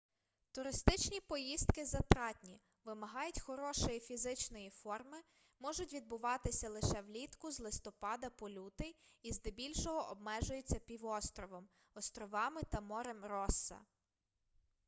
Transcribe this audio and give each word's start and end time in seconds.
туристичні 0.51 1.21
поїздки 1.21 1.85
затратні 1.85 2.61
вимагають 2.85 3.39
хорошої 3.41 3.99
фізичної 3.99 4.69
форми 4.69 5.17
можуть 5.59 5.93
відбуватися 5.93 6.69
лише 6.69 7.01
влітку 7.01 7.51
з 7.51 7.59
листопада 7.59 8.29
по 8.29 8.49
лютий 8.49 8.95
і 9.21 9.33
здебільшого 9.33 10.11
обмежуються 10.11 10.79
півостровом 10.79 11.69
островами 11.95 12.61
та 12.71 12.81
морем 12.81 13.25
росса 13.25 13.79